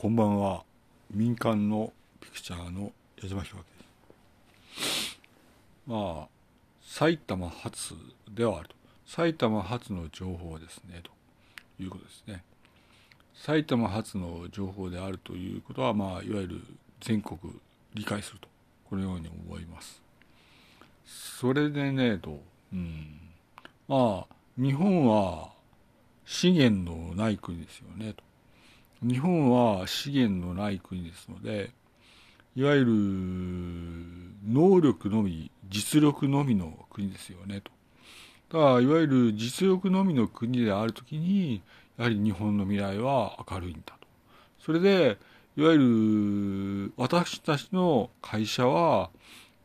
[0.00, 0.62] こんばんは。
[1.12, 5.18] 民間のピクチャーの矢島弘明です。
[5.88, 6.28] まあ
[6.80, 7.94] 埼玉発
[8.32, 8.76] ではあると。
[9.08, 11.10] 埼玉発の情報ですねと
[11.82, 12.44] いうことですね。
[13.34, 16.60] 埼玉発の情報であるということはまあいわゆる
[17.00, 17.36] 全国
[17.94, 18.46] 理解すると。
[18.88, 20.00] このように思います。
[21.04, 22.40] それでねと
[22.72, 23.18] うん。
[23.88, 25.50] まあ日本は
[26.24, 28.27] 資源のない国ですよねと。
[29.02, 31.70] 日本は資源のない国ですので
[32.56, 32.92] いわゆる
[34.52, 41.62] 能力のみ実力のみの国ですよねとだからいわゆる実力のみの国であるときに
[41.96, 44.06] やはり日本の未来は明るいんだと
[44.64, 45.18] それで
[45.56, 49.10] いわゆる私たちの会社は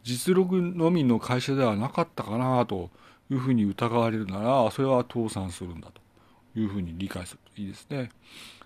[0.04, 2.90] 実力のみの会社ではなかったかなと
[3.32, 8.10] いうふうに疑われるならそれは倒産するんだというふうに理解するといいですね。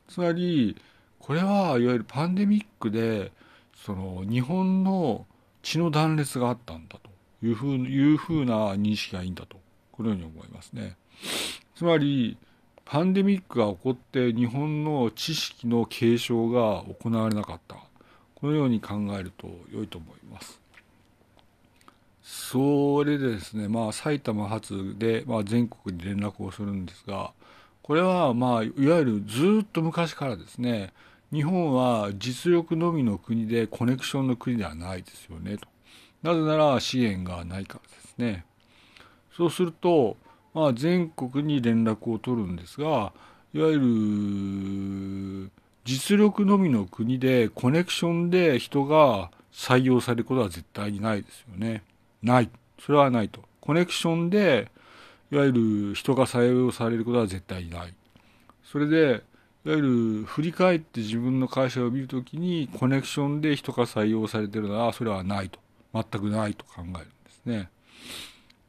[0.08, 0.76] つまり
[1.20, 3.32] これはいわゆるパンデミックで
[3.76, 5.26] その日本の
[5.62, 7.10] 血の断裂があったんだと
[7.46, 9.60] いうふういうふうな認識がいいんだと
[9.92, 10.96] このように思いますね。
[11.76, 12.38] つまり
[12.86, 17.76] パンデミックが起こって日本の知識の継承が行われなかった
[18.36, 20.62] このように考えると良いと思います。
[22.22, 27.32] それでですね、まあ、埼玉発で、まあ、全国に連絡をするんですが、
[27.88, 30.92] これは、まあ、いわゆるずっと昔からですね、
[31.32, 35.70] 日本は実力のみの国でコネクションの国ではないですよねと。
[36.22, 38.46] なぜなら資源がないからですね。
[39.38, 40.18] そうすると、
[40.54, 43.14] まあ、全国に連絡を取るんですが、
[43.54, 43.80] いわゆ
[45.46, 45.52] る
[45.86, 51.84] 実力のみの国でコネクションで人が採用されることは絶対にないですよね。
[52.22, 52.50] ない。
[52.82, 53.44] それはないと。
[53.62, 54.70] コネクションで、
[55.32, 55.52] いわゆ
[55.90, 57.94] る人が採用されることは絶対ない。
[58.64, 59.24] それで、
[59.66, 59.82] いわゆ
[60.22, 65.60] る振り返って自分の会社を見るときにコネクションで人が採用されてるならそれはないと。
[65.94, 67.70] 全くないと考えるんですね。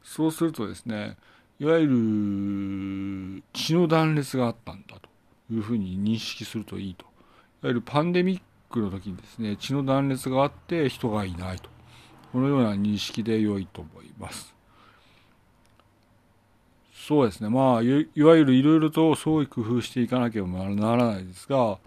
[0.03, 1.17] そうするとですね、
[1.61, 5.09] いわゆる血の断裂があったんだと
[5.53, 7.05] いうふうに認識するといいと。
[7.05, 11.69] いわゆるパンデミックの時にですね、血の断裂があって人がいないと。
[12.33, 14.58] このような認識で良いと思います。
[17.09, 17.49] そうですね。
[17.49, 17.91] まあ、い
[18.23, 21.79] わゆるいろいろと創意工夫していかなければならないですが、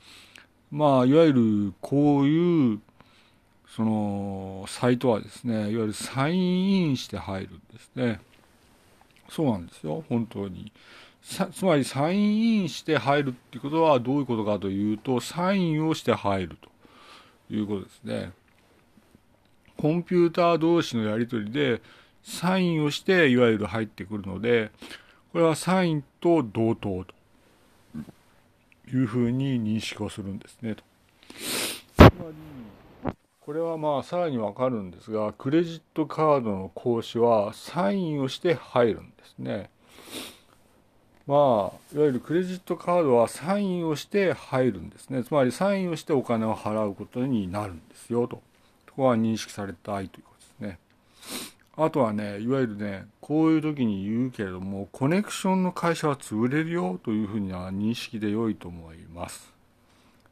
[0.72, 2.80] まあ、いわゆるこういう、
[3.68, 8.20] その、サイトはですね、いわゆるサインインして入るんですね。
[9.30, 10.72] そうなんですよ、本当に。
[11.22, 18.32] つまり、サインインして入るっていうことはどういうことかというと、サインをして入るということですね。
[19.78, 21.80] コンピューター同士のやり取りで、
[22.24, 24.72] サインをしていわゆる入ってくるので、
[25.32, 27.14] これはサインと同等と
[28.90, 30.84] いうふうに認識をするんですねと。
[31.96, 32.08] つま
[33.06, 39.70] り、これはまあさらにわかるんですが、クレジットカードの行使はサインをして入るんですね。
[41.28, 45.24] まあ、いわゆるクレジットカードはサインをして入るんですね。
[45.24, 48.38] つまりサインをしてお金を払うことになるんですよと。
[48.90, 50.31] ここは認識されたいというこ。
[51.84, 59.52] あとはね、いわゆるね、こういう時に言うけれども、コネクションの会社は潰れるよというふうには認識で良いと思います。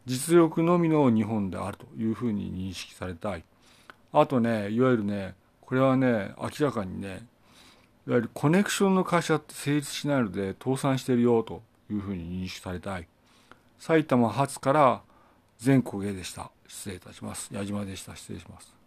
[0.05, 3.43] 実力のみの日本であるというふうに認識されたい。
[4.13, 7.25] あとね、いわゆるね、これはね、明らかにね、
[8.05, 13.07] いわゆるコネクションの会社って成立しないので倒産してるよというふうに認識されたい。
[13.79, 15.01] 埼玉発から
[15.57, 16.51] 全国へでした。
[16.67, 17.49] 失礼いたします。
[17.51, 18.15] 矢島でした。
[18.15, 18.78] 失礼します。